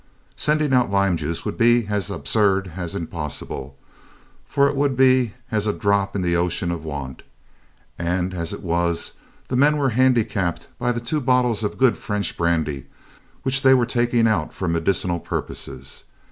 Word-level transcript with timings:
Sending 0.35 0.73
out 0.73 0.89
lime 0.89 1.15
juice 1.15 1.45
would 1.45 1.59
be 1.59 1.85
as 1.85 2.09
absurd 2.09 2.73
as 2.75 2.95
impossible, 2.95 3.77
for 4.47 4.67
it 4.67 4.75
would 4.75 4.97
be 4.97 5.35
as 5.51 5.67
a 5.67 5.73
drop 5.73 6.15
in 6.15 6.23
the 6.23 6.35
ocean 6.35 6.71
of 6.71 6.83
want 6.83 7.21
and 7.99 8.33
as 8.33 8.51
it 8.51 8.63
was, 8.63 9.11
the 9.47 9.55
men 9.55 9.77
were 9.77 9.89
handicapped 9.89 10.67
by 10.79 10.91
the 10.91 10.99
two 10.99 11.21
bottles 11.21 11.63
of 11.63 11.77
good 11.77 11.99
French 11.99 12.35
brandy 12.35 12.87
which 13.43 13.61
they 13.61 13.75
were 13.75 13.85
taking 13.85 14.27
out 14.27 14.55
for 14.55 14.67
medicinal 14.67 15.19
purposes. 15.19 16.03